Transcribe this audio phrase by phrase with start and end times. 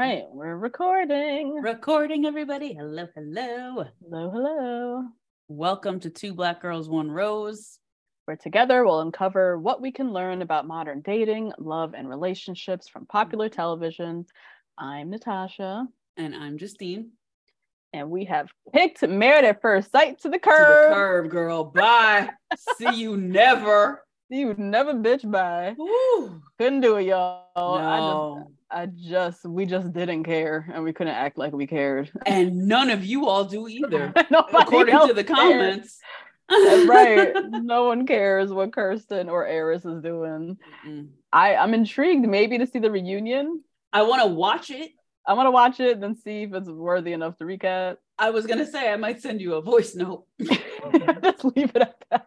[0.00, 1.54] Right, we're recording.
[1.56, 2.72] Recording, everybody.
[2.72, 3.84] Hello, hello.
[4.02, 5.04] Hello, hello.
[5.48, 7.78] Welcome to Two Black Girls, One Rose.
[8.24, 13.04] Where together we'll uncover what we can learn about modern dating, love, and relationships from
[13.06, 14.24] popular television.
[14.78, 17.10] I'm Natasha, And I'm Justine.
[17.92, 20.88] and we have picked Married at First Sight to the To curb.
[20.90, 21.64] the curb, girl.
[21.64, 22.30] Bye.
[22.78, 24.02] See you never.
[24.32, 25.74] See You never bitch Bye.
[25.76, 26.40] Woo.
[26.58, 27.44] Couldn't do it, y'all.
[27.56, 28.50] I just, No.
[28.70, 32.10] I just, we just didn't care, and we couldn't act like we cared.
[32.24, 34.12] And none of you all do either.
[34.52, 35.38] According to the cares.
[35.38, 35.98] comments.
[36.48, 37.34] Uh, right.
[37.62, 40.58] No one cares what Kirsten or Eris is doing.
[40.86, 41.08] Mm-mm.
[41.32, 43.62] I, I'm intrigued maybe to see the reunion.
[43.92, 44.90] I want to watch it.
[45.26, 47.98] I want to watch it and see if it's worthy enough to recap.
[48.18, 50.24] I was gonna say I might send you a voice note.
[50.40, 52.26] Just leave it at that.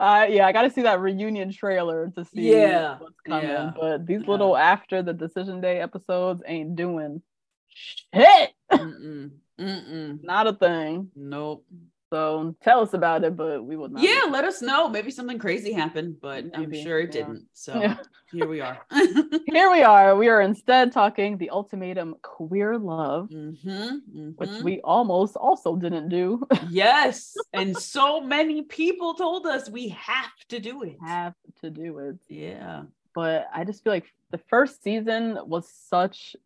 [0.00, 3.48] Uh, yeah, I got to see that reunion trailer to see Yeah, what's coming.
[3.48, 4.30] yeah, But these yeah.
[4.30, 7.22] little after the decision day episodes ain't doing
[7.68, 8.50] shit.
[8.72, 9.30] Mm-mm.
[9.60, 10.22] Mm-mm.
[10.22, 11.10] Not a thing.
[11.16, 11.64] Nope.
[12.10, 14.02] So tell us about it, but we will not.
[14.02, 14.88] Yeah, let us know.
[14.88, 17.20] Maybe something crazy happened, but I'm sure it yeah.
[17.20, 17.46] didn't.
[17.52, 17.96] So Yeah.
[18.32, 18.78] here we are.
[19.46, 20.14] Here we are.
[20.16, 24.00] We are instead talking the ultimatum queer love, Mhm,
[24.36, 24.62] which mhm.
[24.62, 26.46] we almost also didn't do.
[26.70, 27.34] Yes.
[27.52, 30.96] And so many people told us we have to do it.
[31.02, 32.16] Have to do it.
[32.28, 32.84] Yeah.
[33.14, 36.36] but I just feel like the first season was such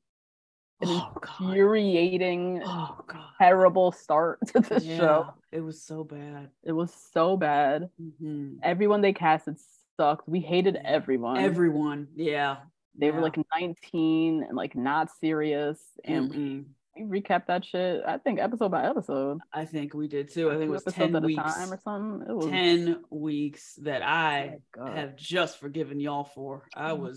[0.82, 2.98] an Oh, infuriating, Oh,
[3.38, 5.34] terrible start to the Yeah, show.
[5.50, 6.50] It was so bad.
[6.65, 7.91] It was so bad.
[8.00, 8.59] Mhm.
[8.62, 9.56] Everyone they casted
[9.97, 10.28] sucked.
[10.28, 11.38] We hated everyone.
[11.38, 12.09] Everyone.
[12.15, 12.56] Yeah.
[12.94, 15.81] they were like 19 and like not serious.
[16.04, 16.65] And we, Mm-mm.
[16.97, 19.38] We recapped that shit, I think, episode by episode.
[19.53, 20.50] I think we did too.
[20.50, 21.42] I think it was episodes 10 at a weeks.
[21.42, 22.28] time or something.
[22.28, 26.69] It was 10 weeks that I Oh have just forgiven y'all for.
[26.76, 27.16] I was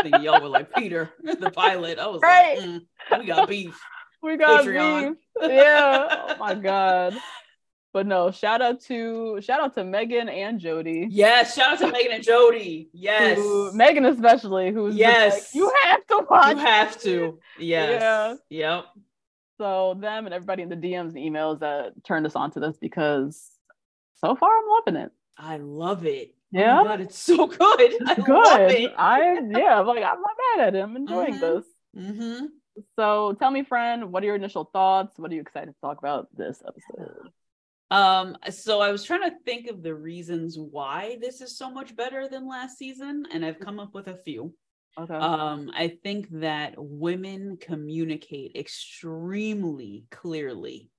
[0.00, 1.98] thinking y'all were like Peter, the pilot.
[1.98, 2.58] I was Right.
[2.58, 2.80] like, mm,
[3.20, 3.80] we got beef.
[4.22, 5.08] we got Patreon.
[5.40, 5.50] beef.
[5.50, 6.08] Yeah.
[6.30, 7.16] oh my god.
[7.92, 11.08] But no, shout out to shout out to Megan and Jody.
[11.10, 12.90] Yes, shout out to Megan and Jody.
[12.92, 13.38] Yes.
[13.38, 15.32] who- Megan especially, who's Yes.
[15.34, 16.56] like, you have to watch.
[16.56, 17.38] You have to.
[17.58, 18.00] Yes.
[18.50, 18.76] Yeah.
[18.76, 18.84] Yep.
[19.58, 23.50] So them and everybody in the DMs and emails that turned us onto this because
[24.20, 25.12] so far I'm loving it.
[25.36, 26.34] I love it.
[26.50, 26.80] Yeah?
[26.80, 27.58] Oh God, it's so good.
[28.06, 28.70] I love Good.
[28.70, 28.92] it.
[28.96, 29.20] I
[29.50, 30.96] yeah, I'm like I'm not mad at him.
[30.96, 31.40] Enjoying Mhm.
[31.40, 31.64] this.
[31.94, 32.46] hmm
[32.96, 35.18] So tell me, friend, what are your initial thoughts?
[35.18, 37.30] What are you excited to talk about this episode?
[37.90, 41.96] Um, so I was trying to think of the reasons why this is so much
[41.96, 44.54] better than last season, and I've come up with a few.
[44.96, 45.14] Okay.
[45.14, 50.90] Um, I think that women communicate extremely clearly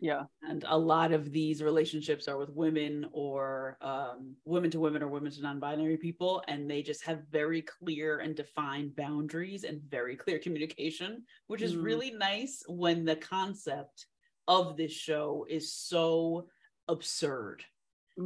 [0.00, 0.24] yeah.
[0.42, 5.08] and a lot of these relationships are with women or um, women to women or
[5.08, 10.16] women to non-binary people and they just have very clear and defined boundaries and very
[10.16, 11.84] clear communication which is Mhm.
[11.84, 14.06] really nice when the concept
[14.48, 16.48] of this show is so
[16.88, 17.64] absurd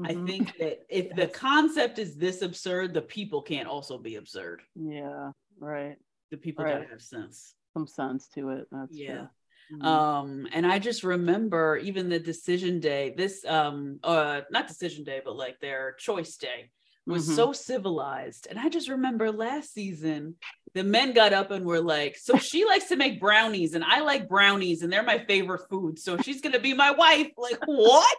[0.04, 0.26] i Mhm.
[0.26, 5.30] think that if the concept is this absurd the people can't also be absurd Yeah.
[5.58, 5.96] Right.
[6.30, 6.74] the people Right.
[6.78, 8.66] gotta have sense Some sense to it.
[8.72, 9.26] That's yeah.
[9.72, 9.84] Mhm.
[9.84, 15.20] um and i just remember even the decision day this um uh not decision day
[15.24, 16.70] but like their choice day
[17.06, 17.34] was Mhm.
[17.34, 20.36] so civilized and i just remember last season
[20.74, 24.00] the men got up and were like so she likes to make brownies and i
[24.00, 28.16] like brownies and they're my favorite food so she's gonna be my wife like what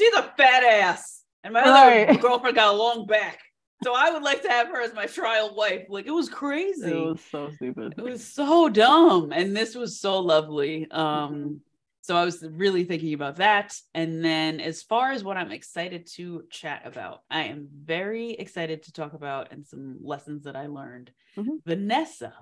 [0.00, 2.20] she's a fat ass and my other Right.
[2.20, 3.38] girlfriend got a long back.
[3.82, 5.86] So I would like to have her as my trial wife.
[5.88, 6.90] Like it was crazy.
[6.90, 7.94] It was so stupid.
[7.96, 9.32] It was so dumb.
[9.32, 10.90] And this was so lovely.
[10.90, 11.60] Um,
[12.02, 13.74] so I was really thinking about that.
[13.94, 18.82] And then as far as what I'm excited to chat about, I am very excited
[18.84, 21.10] to talk about and some lessons that I learned.
[21.38, 21.60] Mhm.
[21.66, 22.34] Vanessa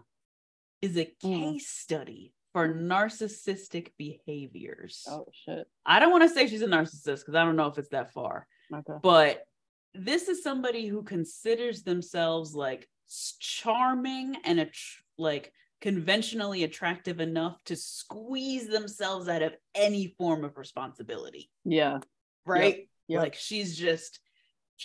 [0.83, 1.53] is a Mm.
[1.53, 5.05] case study for narcissistic behaviors.
[5.09, 5.69] Oh shit.
[5.87, 8.13] I don't want to say she's a narcissist because I don't know if it's that
[8.13, 8.95] far Okay.
[9.03, 9.45] but
[9.95, 12.89] this is somebody who considers themselves like
[13.39, 14.67] charming and a
[15.17, 22.01] like conventionally attractive enough to squeeze themselves out of any form of responsibility Yeah.
[22.45, 23.23] right yep.
[23.23, 24.19] like she's just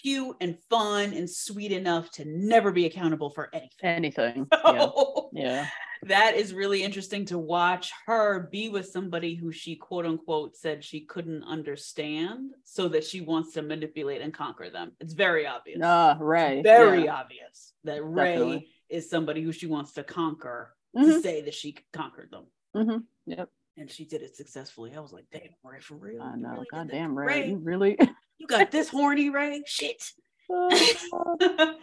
[0.02, 4.48] cute and fun and sweet enough to never be accountable for anything Anything.
[4.66, 4.90] Yeah.
[5.34, 5.68] Yeah.
[6.08, 10.84] That is really interesting to watch her be with somebody who she quote unquote said
[10.84, 14.92] she couldn't understand so that she wants to manipulate and conquer them.
[15.00, 15.80] It's very obvious.
[15.84, 16.62] Ah, Ray.
[16.62, 17.16] very yeah.
[17.16, 18.68] obvious that Ray Definitely.
[18.90, 22.46] is somebody who she wants to conquer to Mhm, say that she conquered them.
[22.76, 23.04] mhm.
[23.26, 23.50] Yep.
[23.78, 24.94] And she did it successfully.
[24.96, 26.22] I was like, damn, Ray, for real.
[26.22, 26.50] I know.
[26.50, 26.78] really did that?
[26.78, 27.26] Goddamn, Ray.
[27.26, 27.98] Ray, You really.
[28.38, 29.64] you got this horny, Ray?
[29.66, 30.12] Shit.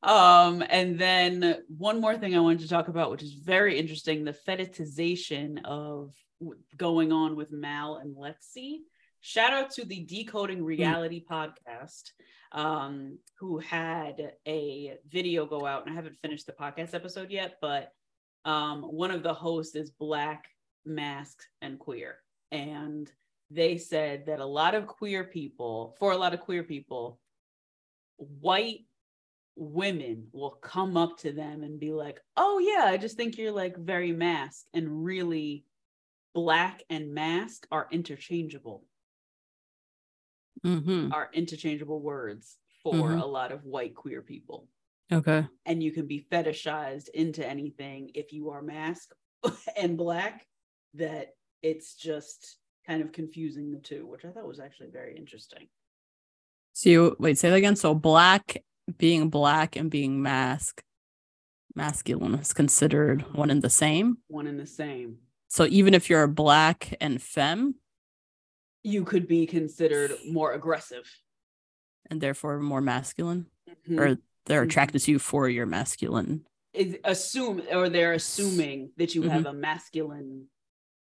[0.00, 4.24] Um and then one more thing i wanted to talk about which is very interesting
[4.24, 8.76] the fetishization of w- going on with mal and lexi.
[9.20, 12.12] Shout out to the decoding reality podcast
[12.52, 17.56] um who had a video go out and i haven't finished the podcast episode yet
[17.60, 17.92] but
[18.44, 20.44] um one of the hosts is black
[20.88, 22.16] masked and queer.
[22.50, 23.10] And
[23.50, 27.20] they said that a lot of queer people for a lot of queer people
[28.18, 28.86] white
[29.56, 33.52] women will come up to them and be like, "Oh yeah, I just think you're
[33.52, 35.66] like very masked," and really,
[36.34, 38.86] black and mask are interchangeable.
[40.64, 41.10] Mm-hmm.
[41.10, 43.18] Are interchangeable words for Mhm.
[43.18, 44.68] a lot of white queer people,
[45.12, 45.48] Okay.
[45.66, 49.14] and you can be fetishized into anything if you are mask
[49.76, 50.48] and black.
[50.94, 55.68] That it's just kind of confusing the two, which I thought was actually very interesting.
[56.78, 57.74] So you wait, say that again.
[57.74, 58.62] So black
[58.98, 60.80] being black and being mask
[61.74, 64.18] masculine is considered one and the same.
[64.28, 65.18] One and the same.
[65.48, 67.74] So even if you're black and femme
[68.84, 71.04] You could be considered more aggressive.
[72.10, 73.46] and therefore more masculine,
[73.88, 73.98] Mhm.
[74.00, 74.66] or they're Mhm.
[74.68, 76.46] attracted to you for your masculine.
[76.74, 79.30] is assume or they're assuming that you Mhm.
[79.30, 80.48] have a masculine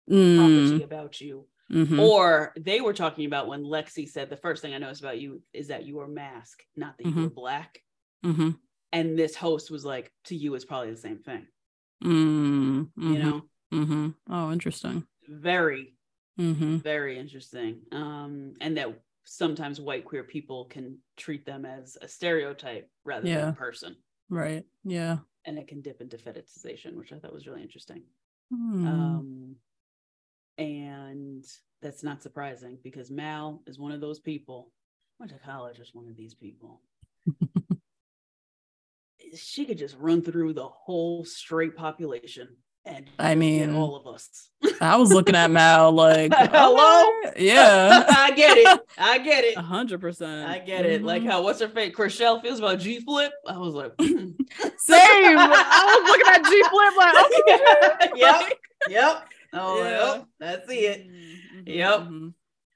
[0.10, 2.00] Mm, property about you mhm.
[2.00, 5.42] or they were talking about when lexi said the first thing i noticed about you
[5.54, 7.84] is that you were masked not that you were black
[8.26, 8.60] Mhm.
[8.92, 11.48] and this host was like to you it's probably the same thing
[12.04, 13.42] Mm, you know
[13.74, 14.16] mhm.
[14.30, 15.06] Oh, interesting.
[15.28, 15.96] very
[16.40, 16.78] Mm-hmm.
[16.78, 22.90] very interesting um and that sometimes white queer people can treat them as a stereotype
[23.04, 23.98] rather than a person
[24.30, 24.66] Right.
[24.86, 25.20] Yeah.
[25.46, 28.04] and it can dip into fetishization which i thought was really interesting
[28.52, 28.88] Hmm.
[28.88, 29.56] Um,
[30.58, 30.99] and
[31.82, 34.72] that's not surprising because Mal is one of those people.
[35.20, 36.82] Went to college as one of these people.
[39.36, 42.48] she could just run through the whole straight population
[42.86, 44.50] and I mean, all of us.
[44.80, 47.04] I was looking at Mal like, Hello?
[47.38, 48.80] yeah, I get it.
[48.98, 49.58] I get it.
[49.58, 50.50] hundred percent.
[50.50, 51.04] I get it.
[51.04, 51.30] Like Mhm.
[51.30, 51.94] how what's her fate?
[51.94, 53.32] Chrishell feels about G Flip.
[53.46, 55.38] I was like, same.
[55.38, 58.54] I was looking at G Flip like, okay, yep,
[58.88, 59.26] yep.
[59.52, 60.14] Oh, Yeah.
[60.16, 60.26] yep.
[60.40, 61.08] That's it.
[61.66, 62.00] Yep.
[62.02, 62.34] mhm.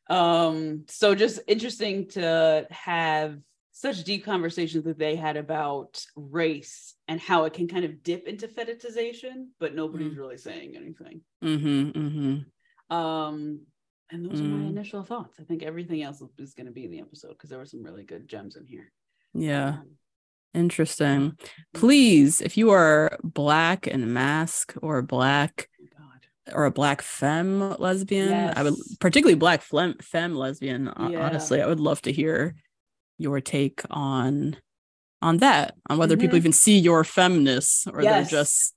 [0.09, 3.37] um so just interesting to have
[3.71, 8.27] such deep conversations that they had about race and how it can kind of dip
[8.27, 10.17] into fetishization but nobody's Mm.
[10.17, 12.45] really saying anything Mhm, mhm.
[12.95, 13.61] um
[14.11, 14.69] and those are my Mm.
[14.69, 17.59] initial thoughts i think everything else is going to be in the episode because there
[17.59, 18.91] were some really good gems in here
[19.33, 19.97] Yeah, Um,
[20.53, 21.35] interesting.
[21.73, 25.67] Please, if you are black and mask or black
[25.99, 26.12] oh
[26.51, 30.85] or a black femme lesbian, I would particularly black femme, femme lesbian.
[31.09, 31.25] Yeah.
[31.25, 32.55] Honestly, I would love to hear
[33.17, 34.57] your take on
[35.21, 36.41] on that, on whether people Mhm.
[36.41, 38.29] even see your femness or Yes.
[38.29, 38.73] they're just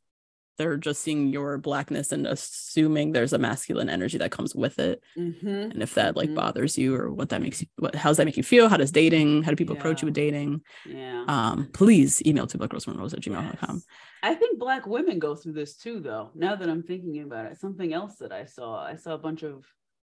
[0.57, 5.03] they're just seeing your blackness and assuming there's a masculine energy that comes with it.
[5.17, 5.73] Mhm.
[5.73, 6.35] And if that like Mhm.
[6.37, 8.69] bothers you or what that makes you what how does that make you feel?
[8.69, 10.63] How does dating, how do people approach you with dating?
[10.87, 13.77] yeah Um, please email to blackrosemonrose at gmail.com.
[13.77, 13.87] Yes.
[14.23, 16.31] I think black women go through this too, though.
[16.35, 19.43] Now that I'm thinking about it, something else that I saw, I saw a bunch
[19.43, 19.65] of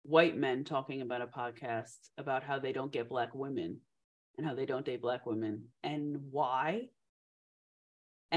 [0.04, 3.82] white men talking about a podcast about how they don't get black women
[4.38, 6.90] and how they don't date black women and why.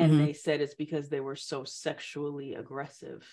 [0.04, 0.26] And Mhm.
[0.26, 3.26] they said it's because they were so sexually aggressive,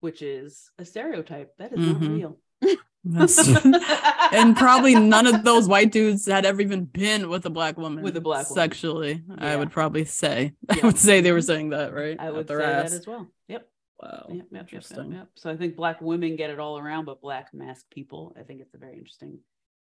[0.00, 2.00] which is a stereotype that is Mhm.
[2.00, 2.40] not real.
[4.32, 8.04] And probably none of those white dudes had ever even been with a black woman
[8.04, 8.54] With a black woman.
[8.62, 9.24] sexually.
[9.38, 10.52] I would probably say.
[10.68, 12.18] I would say they were saying that, right?
[12.20, 12.90] I would say ass.
[12.90, 13.26] that as well.
[13.48, 13.68] Yep.
[14.00, 14.26] Wow.
[14.28, 15.12] Yep, yep, yep, yep, Interesting.
[15.12, 15.28] yep.
[15.34, 18.60] So I think black women get it all around, but black masked people, I think
[18.60, 19.40] it's a very interesting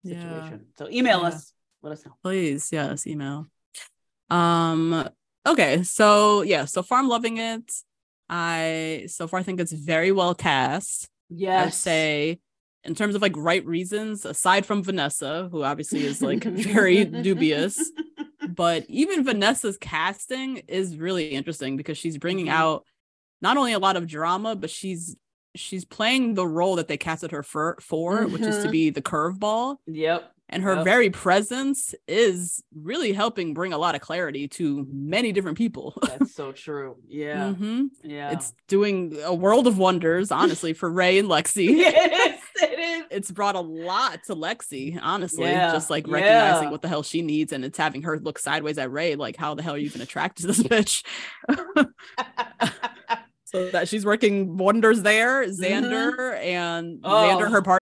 [0.04, 0.22] Yeah.
[0.22, 0.68] situation.
[0.78, 1.28] So email Yeah.
[1.30, 1.54] us.
[1.82, 2.14] Let us know.
[2.24, 3.48] Please, yes, email.
[4.30, 5.08] Um,
[5.48, 7.72] okay, so yeah, so far I'm loving it.
[8.30, 11.08] I so far I think it's very well cast.
[11.30, 11.68] Yes.
[11.68, 12.40] I'd say
[12.84, 17.92] in terms of like right reasons, aside from Vanessa, who obviously is like very dubious,
[18.50, 22.52] but even Vanessa's casting is really interesting because she's bringing Mhm.
[22.52, 22.86] out
[23.42, 25.16] not only a lot of drama, but she's
[25.56, 28.72] she's playing the role that they casted her for, for which is to Mhm.
[28.72, 30.32] be the curveball Yep.
[30.50, 30.86] And her Yep.
[30.86, 35.94] very presence is really helping bring a lot of clarity to many different people.
[36.02, 36.96] That's so true.
[37.08, 37.54] Yeah.
[37.58, 37.90] Mhm.
[38.04, 38.32] Yeah.
[38.32, 41.68] It's doing a world of wonders, honestly, for Ray and Lexi.
[41.80, 42.42] it is.
[42.62, 43.04] It is.
[43.12, 46.72] It's brought a lot to Lexi, honestly, Yeah, just like recognizing yeah.
[46.72, 49.54] what the hell she needs, and it's having her look sideways at Ray, like, how
[49.54, 51.04] the hell are you even attracted to this bitch?
[53.46, 55.46] so that she's working wonders there.
[55.48, 57.50] Xander and Xander, Oh.
[57.52, 57.82] her part.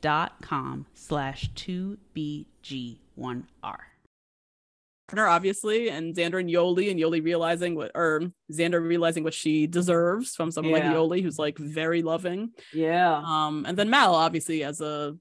[0.00, 3.44] dot com slash 2BG1R.
[5.08, 9.66] partner, obviously, and Xander and Yoli, and Yoli realizing what, or Xander realizing what she
[9.66, 10.92] deserves from someone Yeah.
[10.92, 12.52] like Yoli, who's like very loving.
[12.72, 13.20] Yeah.
[13.24, 15.16] Um, and then Mal, obviously, as a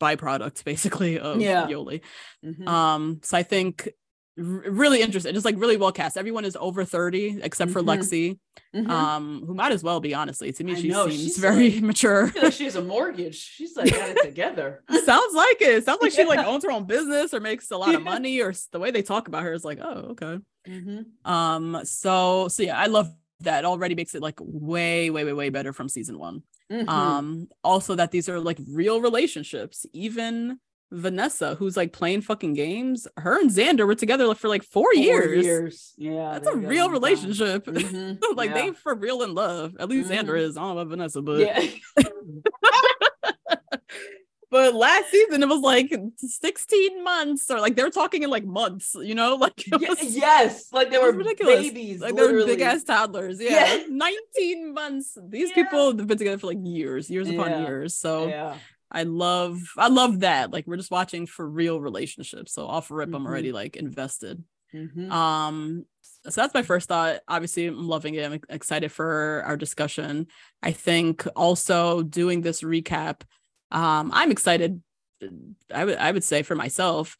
[0.00, 1.66] byproduct, basically of Yeah.
[1.68, 2.02] Yoli.
[2.44, 2.68] Mhm.
[2.68, 3.92] Um, so I think r-
[4.40, 6.16] really interesting, just like really well cast.
[6.16, 7.86] Everyone is over thirty except for Mhm.
[7.86, 8.38] Lexi,
[8.74, 8.88] Mhm.
[8.88, 10.50] um, who might as well be honestly.
[10.52, 12.32] To me, I she know, seems she's very like- mature.
[12.42, 13.36] Like she has a mortgage.
[13.36, 14.82] She's like got it together.
[15.04, 15.84] Sounds like it.
[15.84, 18.52] Sounds like she like owns her own business or makes a lot of money, or
[18.72, 20.38] the way they talk about her is like, oh, okay.
[20.68, 21.30] Mm-hmm.
[21.30, 23.64] Um, so so yeah, I love that.
[23.64, 26.42] Already makes it like way, way, way, way better from season one.
[26.70, 26.88] Mm-hmm.
[26.88, 29.86] Um, also that these are like real relationships.
[29.92, 30.58] Even
[30.92, 35.94] Vanessa, who's like playing fucking games, her and Xander were together for like four, years.
[35.96, 36.32] Yeah.
[36.32, 37.66] That's a real relationship.
[37.66, 38.18] Mhm.
[38.36, 38.54] like Yeah.
[38.54, 39.76] they for real in love.
[39.78, 40.40] At least Xander Mhm.
[40.40, 40.56] is.
[40.56, 41.64] I don't know about Vanessa, but Yeah.
[44.50, 48.44] but last season it was like 16 months or like they were talking in like
[48.44, 51.60] months, you know, like was, yes, like they were ridiculous.
[51.60, 52.00] babies.
[52.00, 53.40] Like they were big ass toddlers.
[53.40, 53.76] Yeah.
[53.76, 53.84] Yeah.
[53.88, 55.16] 19 months.
[55.28, 57.94] These people have been together for like years, years upon years.
[57.94, 58.56] So Yeah.
[58.90, 60.50] I love I love that.
[60.50, 62.52] Like we're just watching for real relationships.
[62.52, 63.26] So off rip, I'm Mhm.
[63.26, 64.42] already like invested.
[64.74, 65.10] Mhm.
[65.10, 65.86] Um,
[66.28, 67.20] so that's my first thought.
[67.28, 68.24] Obviously, I'm loving it.
[68.24, 70.26] I'm excited for our discussion.
[70.62, 73.22] I think also doing this recap,
[73.70, 74.82] um, I'm excited.
[75.72, 77.16] I would I would say for myself,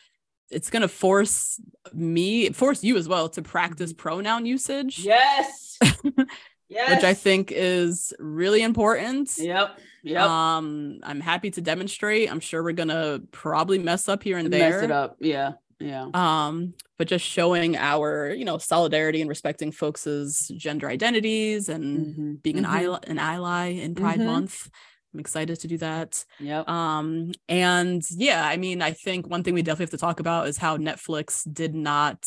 [0.51, 1.61] it's gonna force
[1.93, 5.79] me, force you as well to practice pronoun usage, yes.
[5.81, 6.91] yes.
[6.95, 9.37] which I think is really important.
[9.39, 9.79] Yep.
[10.03, 10.23] Yep.
[10.23, 12.31] Um, I'm happy to demonstrate.
[12.31, 14.83] I'm sure we're gonna probably mess up here and Mess there.
[14.85, 15.17] it up.
[15.21, 15.53] Yeah.
[15.83, 16.09] Yeah.
[16.13, 22.43] um but just showing our you know solidarity and respecting folks's gender identities and Mhm.
[22.43, 22.83] being an Mhm.
[22.83, 24.27] ally an ally in pride Mhm.
[24.27, 24.69] month
[25.15, 26.69] i'm excited to do that Yep.
[26.69, 30.49] um and yeah i mean i think one thing we definitely have to talk about
[30.49, 32.27] is how netflix did not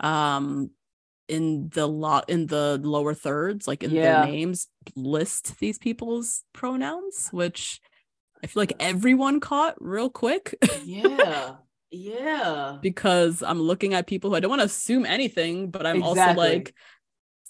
[0.00, 0.70] um
[1.28, 4.22] in the lot in the lower thirds like in Yeah.
[4.22, 7.80] their names list these people's pronouns which
[8.42, 10.54] i feel like everyone caught real quick
[10.84, 11.56] yeah.
[11.90, 12.78] Yeah.
[12.82, 16.32] because I'm looking at people who I don't want to assume anything, but I'm also
[16.34, 16.74] like,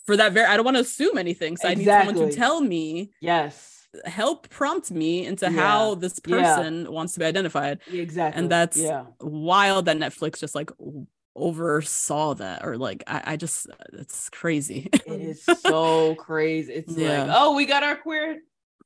[0.05, 1.57] for that very, I don't want to assume anything.
[1.57, 3.89] So I need someone to tell me, Yes.
[4.05, 5.59] help prompt me into Yeah.
[5.61, 6.37] how this Yeah.
[6.55, 7.81] person wants to be identified.
[7.91, 8.39] Exactly.
[8.39, 9.07] And that's yeah.
[9.21, 10.71] wild that Netflix just like
[11.37, 14.89] oversaw that or like, I, I just, it's crazy.
[14.93, 16.73] It is so crazy.
[16.73, 17.25] It's Yeah.
[17.25, 18.41] like, oh, we got our queer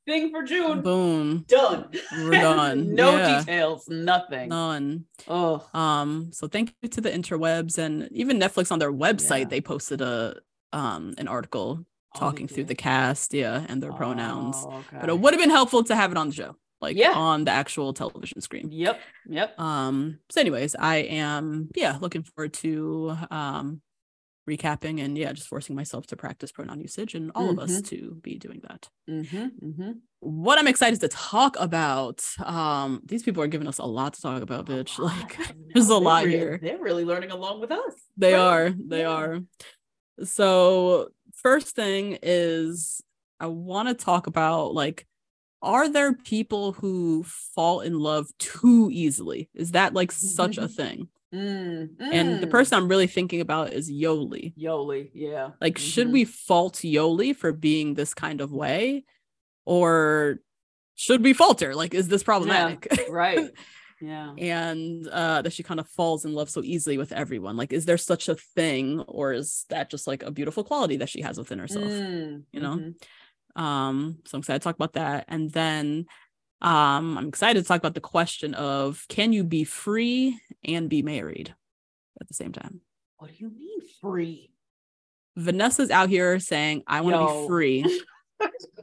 [0.05, 0.81] thing for June.
[0.81, 1.45] Boom.
[1.47, 1.89] Done.
[2.17, 2.93] We're done.
[2.95, 3.39] no Yeah.
[3.39, 3.87] details.
[3.87, 4.49] Nothing.
[4.49, 5.05] None.
[5.27, 5.65] Oh.
[5.73, 9.45] Um, so thank you to the interwebs and even Netflix on their website, Yeah.
[9.45, 10.35] they posted a
[10.73, 14.57] um an article Oh, talking through the cast, yeah, and their pronouns.
[14.59, 17.13] Oh, But it would have been helpful to have it on the show, like Yeah.
[17.13, 18.71] on the actual television screen.
[18.71, 18.99] Yep.
[19.29, 19.59] Yep.
[19.59, 23.81] Um, so anyways, I am yeah, looking forward to um
[24.49, 27.87] recapping and yeah, just forcing myself to practice pronoun usage and all of us Mhm.
[27.89, 28.89] to be doing that.
[29.07, 29.45] Mm-hmm.
[29.67, 29.91] Mm-hmm.
[30.21, 34.21] What I'm excited to talk about, um, these people are giving us a lot to
[34.21, 34.97] talk about, bitch.
[34.99, 35.37] Like
[35.73, 36.59] there's a lot here.
[36.61, 37.93] They're really learning along with us.
[38.17, 38.39] They Right?
[38.39, 38.69] are.
[38.71, 39.09] They Yeah.
[39.09, 39.39] are.
[40.23, 43.01] So, first thing is
[43.39, 45.05] I want to talk about like
[45.61, 49.49] are there people who fall in love too easily?
[49.53, 51.07] Is that like such a thing?
[51.33, 52.49] Mm, And the mm.
[52.49, 54.53] person I'm really thinking about is Yoli.
[54.57, 55.51] Yoli, yeah.
[55.61, 56.11] Like, should Mhm.
[56.11, 59.05] we fault Yoli for being this kind of way?
[59.65, 60.39] Or
[60.95, 61.73] should we fault her?
[61.75, 62.87] Like, is this problematic?
[63.09, 63.49] right?
[64.03, 64.33] Yeah.
[64.35, 67.85] and uh that she kind of falls in love so easily with everyone like is
[67.85, 71.37] there such a thing or is that just like a beautiful quality that she has
[71.37, 72.77] within herself Mm, you know?
[72.77, 72.95] mhm.
[73.55, 76.05] Um so i'm excited to talk about that and then
[76.61, 81.01] um i'm excited to talk about the question of can you be free and be
[81.01, 81.53] married
[82.19, 82.81] at the same time
[83.17, 84.51] What do you mean free?
[85.35, 87.85] vanessa's out here saying i want to be free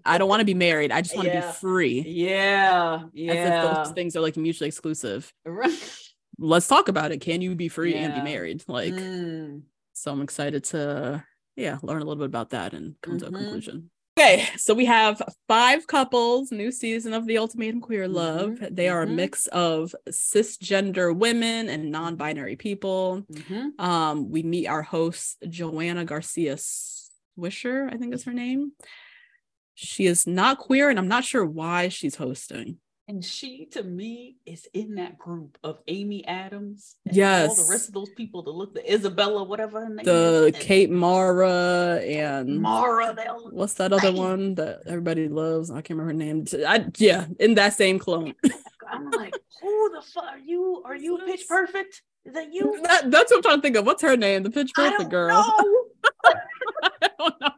[0.05, 1.41] i don't want to be married i just want to Yeah.
[1.41, 3.03] be free Yeah.
[3.13, 3.75] Yeah.
[3.75, 5.73] those things are like mutually exclusive Right.
[6.39, 10.23] let's talk about it can you be free and be married like Mm, So I'm
[10.23, 11.25] excited to
[11.57, 13.37] yeah, learn a little bit about that and come to a Mhm.
[13.37, 13.91] conclusion.
[14.19, 18.51] Okay, so we have five couples, new season of the Ultimatum Queer Love.
[18.51, 19.15] Mhm, They are a mhm.
[19.15, 23.25] mix of cisgender women and non-binary people.
[23.31, 23.79] mhm.
[23.81, 28.73] Um, we meet our host, Joanna Garcia Swisher, I think is her name.
[29.75, 32.79] She is not queer, and I'm not sure why she's hosting.
[33.09, 36.97] And she, to me, is in that group of Amy Adams.
[37.07, 37.57] and all Yes.
[37.67, 40.63] the rest of those people that look the Isabella, whatever her name The is.
[40.63, 43.15] Kate Mara and Mara.
[43.17, 44.15] They all look what's that other Right.
[44.19, 45.71] one that everybody loves?
[45.71, 46.45] I can't remember her name.
[46.67, 48.35] I, yeah, in that same clone.
[48.45, 48.51] Oh
[48.91, 50.83] I'm like, who the fuck are you?
[50.85, 52.03] Are you Pitch Perfect?
[52.27, 52.79] Is that you?
[52.83, 53.87] That, that's what I'm trying to think of.
[53.87, 54.43] What's her name?
[54.43, 55.45] The Pitch I Perfect don't girl.
[55.59, 55.85] know.
[57.03, 57.58] I don't know either.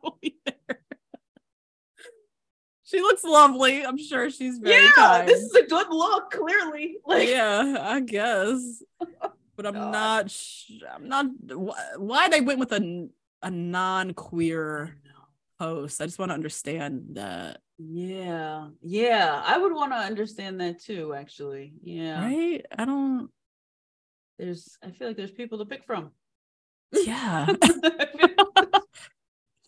[2.90, 3.84] She looks lovely.
[3.84, 5.28] I'm sure she's very yeah, kind.
[5.28, 6.32] this is a good look.
[6.32, 8.82] Clearly, like yeah, I guess.
[9.56, 9.92] But I'm God.
[9.92, 10.30] not.
[10.30, 11.26] Sh- I'm not.
[11.50, 13.08] Wh- why they went with a
[13.42, 14.96] a non queer
[15.60, 16.00] host?
[16.00, 17.60] I just want to understand that.
[17.78, 21.14] Yeah, yeah, I would want to understand that too.
[21.14, 22.20] Actually, yeah.
[22.24, 22.66] Right?
[22.76, 23.30] I don't.
[24.38, 26.10] There's, I feel like there's people to pick from.
[26.92, 27.46] Yeah.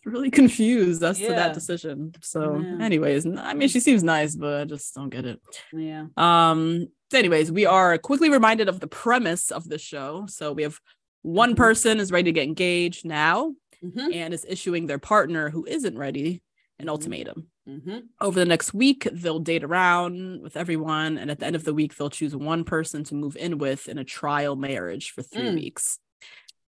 [0.05, 2.13] Really confused as to that decision.
[2.21, 2.83] So, Yeah.
[2.85, 5.39] anyways, I mean, she seems nice, but I just don't get it.
[5.71, 6.07] yeah.
[6.17, 10.25] Um, anyways, we are quickly reminded of the premise of the show.
[10.27, 10.79] So we have
[11.21, 11.57] one Mhm.
[11.57, 15.97] person is ready to get engaged now Mhm, and is issuing their partner who isn't
[15.97, 16.41] ready
[16.79, 16.89] an Mhm.
[16.89, 17.47] ultimatum.
[17.65, 18.03] mhm.
[18.19, 21.73] Over the next week, they'll date around with everyone, and at the end of the
[21.73, 25.43] week, they'll choose one person to move in with in a trial marriage for three
[25.49, 25.55] Mm.
[25.55, 25.99] weeks.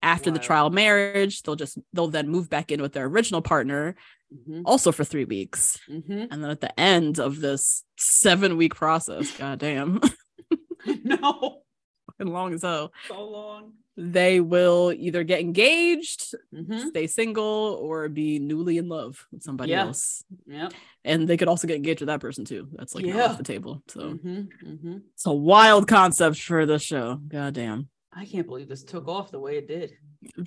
[0.02, 3.96] After the trial marriage, they'll just they'll then move back in with their original partner,
[4.34, 5.78] Mhm, also for three weeks.
[5.90, 6.28] mhm.
[6.32, 10.00] And then at the end of this seven week process, goddamn,
[11.04, 11.62] no,
[12.20, 12.94] and long as hell.
[13.08, 13.74] so long.
[13.98, 16.88] they will either get engaged, Mhm.
[16.90, 19.84] stay single, or be newly in love with somebody Yeah.
[19.84, 20.24] else.
[20.48, 20.70] yeah
[21.04, 22.70] And they could also get engaged with that person too.
[22.74, 23.26] That's like Yeah.
[23.26, 23.84] off the table.
[23.88, 27.16] So hmm hmm it's a wild concept for the show.
[27.28, 27.90] God damn.
[28.14, 29.94] I can't believe this took off the way it did.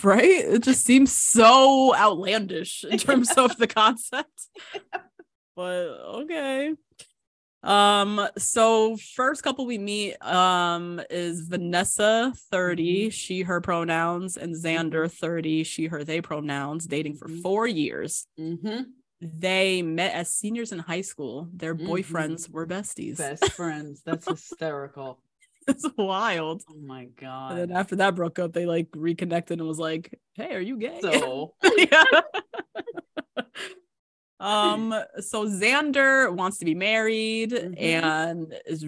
[0.02, 0.24] Right?
[0.44, 4.48] It just seems so outlandish in terms of the concept.
[5.54, 5.88] But
[6.22, 6.72] okay.
[7.62, 15.12] Um, so first couple we meet um is Vanessa 30, she her pronouns, and Xander
[15.12, 17.42] 30, she her they pronouns, dating for Mhm.
[17.42, 18.26] four years.
[18.40, 18.84] Mm-hmm.
[19.20, 21.48] They met as seniors in high school.
[21.52, 21.86] Their Mhm.
[21.86, 23.18] boyfriends were besties.
[23.18, 24.00] Best friends.
[24.06, 25.22] That's hysterical.
[25.68, 26.62] it's wild.
[26.70, 27.52] Oh my god.
[27.52, 30.76] And then after that broke up, they like reconnected and was like, "Hey, are you
[30.78, 32.04] gay?" So yeah.
[34.40, 34.94] um.
[35.20, 37.80] So Xander wants to be married Mhm.
[37.80, 38.84] and is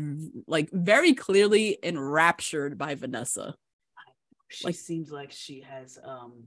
[0.47, 3.55] like very clearly enraptured by Vanessa.
[4.49, 6.45] she Like- seems like she has um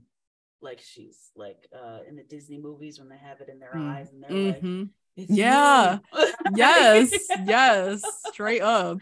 [0.60, 3.90] like she's like uh in the Disney movies when they have it in their Mm.
[3.94, 4.90] eyes and they're like Mhm.
[5.16, 5.98] it's Yeah.
[6.56, 7.12] Yes.
[7.46, 8.02] yes.
[8.32, 8.98] Straight up.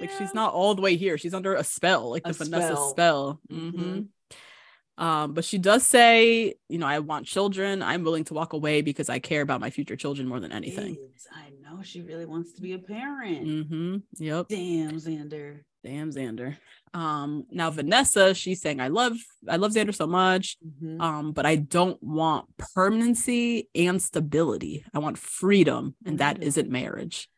[0.00, 1.16] Like she's not all the way here.
[1.18, 2.90] She's under a spell, like A the Vanessa spell.
[2.90, 3.40] spell.
[3.50, 3.72] Mhm.
[3.72, 4.08] Mhm.
[4.96, 7.82] Um, but she does say, you know, I want children.
[7.82, 10.96] I'm willing to walk away because I care about my future children more than anything.
[11.34, 13.44] I know she really wants to be a parent.
[13.46, 13.96] Mm-hmm.
[14.18, 14.48] Yep.
[14.48, 15.60] Damn, Xander.
[15.82, 16.56] Damn Xander.
[16.94, 19.16] Um, now Vanessa, she's saying, I love,
[19.48, 20.56] I love Xander so much.
[20.64, 21.00] Mhm.
[21.00, 24.84] Um, but I don't want permanency and stability.
[24.94, 27.28] I want freedom, and that isn't marriage.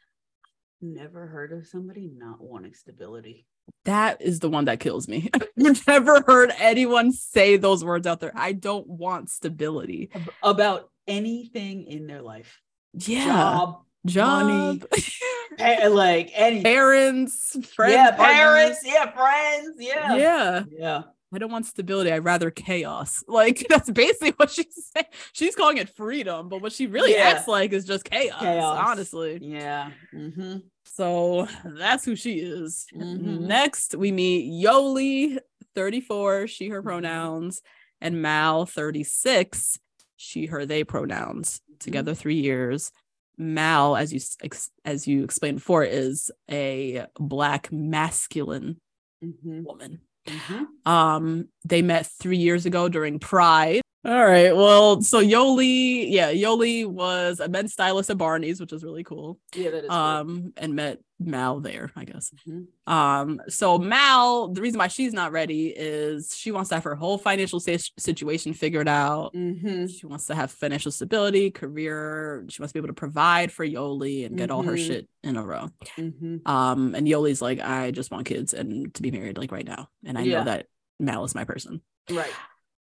[0.81, 3.47] Never heard of somebody not wanting stability.
[3.85, 5.31] That is the one that kills me.
[5.65, 8.33] I've never heard anyone say those words out there.
[8.35, 10.11] I don't want stability.
[10.43, 12.61] About anything in their life.
[12.93, 13.25] Yeah.
[13.25, 14.83] Job, Job, money,
[15.59, 16.63] pa- like anything.
[16.63, 18.37] parents, friends, yeah, partners.
[18.37, 20.15] parents, yeah, friends, yeah.
[20.17, 20.65] Yeah.
[20.71, 21.03] Yeah.
[21.35, 22.13] I don't want stability.
[22.13, 23.25] I'd rather chaos.
[23.29, 25.07] Like that's basically what she's saying.
[25.33, 27.31] She's calling it freedom, but what she really Yeah.
[27.35, 28.79] acts like is just chaos, Chaos.
[28.89, 29.39] honestly.
[29.43, 29.91] Yeah.
[30.15, 30.59] Mm-hmm.
[30.85, 32.87] So that's who she is.
[32.95, 33.41] Mhm.
[33.41, 35.39] Next, we meet Yoli,
[35.75, 36.75] 34, she, Mm-hmm.
[36.75, 37.61] her pronouns,
[38.01, 39.79] and Mal, 36,
[40.17, 41.59] she, her, they pronouns.
[41.61, 41.79] Mm-hmm.
[41.81, 42.93] Together three years.
[43.37, 48.81] Mal, as you ex- as you explained before, is a black masculine
[49.25, 49.65] Mm-hmm.
[49.65, 50.01] woman.
[50.27, 50.91] Mm-hmm.
[50.91, 53.83] Um, they met three years ago during Pride.
[54.07, 54.55] All right.
[54.55, 59.41] Well, so Yoli, yeah, Yoli was a men's stylist at Barney's, which is really cool.
[59.55, 59.89] Yeah, that is.
[59.91, 59.99] cool.
[59.99, 62.31] Um, and met Mal there, I guess.
[62.49, 62.67] Mhm.
[62.87, 66.95] Um, so Mal, the reason why she's not ready is she wants to have her
[66.95, 69.35] whole financial si- situation figured out.
[69.35, 69.87] Mm-hmm.
[69.87, 72.45] She wants to have financial stability, career.
[72.49, 74.87] She wants to be able to provide for Yoli and get all her Mhm.
[74.87, 75.71] shit in a row.
[75.97, 76.47] Mhm.
[76.47, 79.89] Um, and Yoli's like, I just want kids and to be married like right now.
[80.05, 80.39] And I Yeah.
[80.41, 80.67] know that
[81.01, 81.81] Mal is my person.
[82.09, 82.31] Right.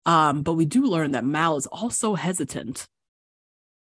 [0.09, 2.89] Um, but we do learn that Mal is also hesitant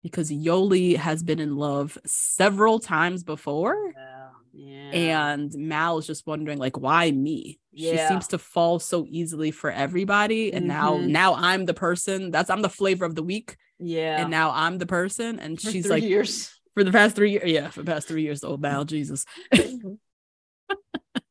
[0.03, 3.75] because Yoli has been in love several times before.
[3.95, 4.29] Yeah.
[4.55, 5.27] Yeah.
[5.33, 7.59] And Mal is just wondering, like, why me?
[7.75, 10.53] She seems to fall so easily for everybody.
[10.53, 11.07] And now, Mhm.
[11.09, 13.57] now I'm the person that's I'm the flavor of the week.
[13.79, 14.21] yeah.
[14.21, 15.39] And now I'm the person.
[15.39, 16.51] And For she's like, years.
[16.73, 19.25] for the past three years, yeah, for the past three years, oh Mal, Jesus.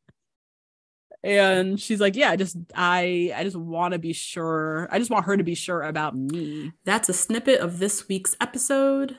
[1.25, 4.89] and she's like, Yeah, I just I I just want to be sure.
[4.91, 6.73] I just want her to be sure about me.
[6.85, 9.17] That's a snippet of this week's episode.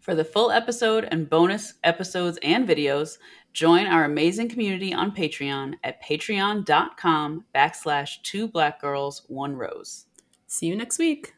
[0.00, 3.16] For the full episode and bonus episodes and videos,
[3.54, 10.04] join our amazing community on Patreon at patreon.com backslash two black girls, one rose.
[10.46, 11.34] See you next week.